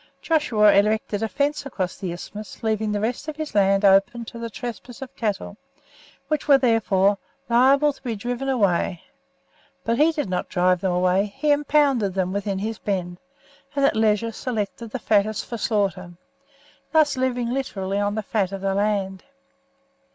Joshua 0.19 0.73
erected 0.73 1.21
a 1.21 1.27
fence 1.27 1.63
across 1.63 1.95
the 1.95 2.11
isthmus, 2.11 2.63
leaving 2.63 2.91
the 2.91 2.99
rest 2.99 3.27
of 3.27 3.35
his 3.35 3.53
land 3.53 3.85
open 3.85 4.25
to 4.25 4.39
the 4.39 4.49
trespass 4.49 4.99
of 4.99 5.15
cattle, 5.15 5.57
which 6.27 6.47
were, 6.47 6.57
therefore, 6.57 7.19
liable 7.49 7.93
to 7.93 8.01
be 8.01 8.15
driven 8.15 8.49
away. 8.49 9.03
But 9.83 9.99
he 9.99 10.11
did 10.11 10.27
not 10.27 10.49
drive 10.49 10.81
them 10.81 10.91
away; 10.93 11.27
he 11.35 11.51
impounded 11.51 12.15
them 12.15 12.33
within 12.33 12.57
his 12.57 12.79
bend, 12.79 13.19
and 13.75 13.85
at 13.85 13.93
his 13.93 14.01
leisure 14.01 14.31
selected 14.31 14.89
the 14.89 14.97
fattest 14.97 15.45
for 15.45 15.59
slaughter, 15.59 16.13
thus 16.91 17.15
living 17.15 17.51
literally 17.51 17.99
on 17.99 18.15
the 18.15 18.23
fat 18.23 18.51
of 18.51 18.61
the 18.61 18.73
land. 18.73 19.23